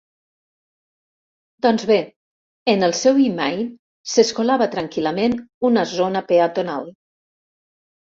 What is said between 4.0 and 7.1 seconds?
s'escolava tranquil·lament una "zona peatonal".